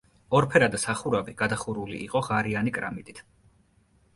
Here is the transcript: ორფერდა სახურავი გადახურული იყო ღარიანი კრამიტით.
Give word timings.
ორფერდა 0.37 0.77
სახურავი 0.83 1.35
გადახურული 1.41 1.99
იყო 2.07 2.25
ღარიანი 2.29 2.75
კრამიტით. 2.79 3.25